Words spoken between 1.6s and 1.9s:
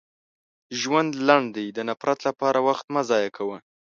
د